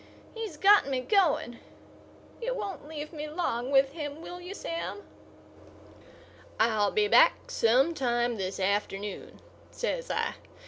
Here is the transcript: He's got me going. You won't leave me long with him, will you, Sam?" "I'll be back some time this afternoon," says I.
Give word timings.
He's 0.33 0.57
got 0.57 0.87
me 0.87 1.01
going. 1.01 1.59
You 2.41 2.55
won't 2.55 2.87
leave 2.87 3.13
me 3.13 3.29
long 3.29 3.69
with 3.69 3.91
him, 3.91 4.19
will 4.19 4.41
you, 4.41 4.55
Sam?" 4.55 5.03
"I'll 6.59 6.89
be 6.89 7.07
back 7.07 7.51
some 7.51 7.93
time 7.93 8.37
this 8.37 8.59
afternoon," 8.59 9.39
says 9.69 10.09
I. 10.09 10.33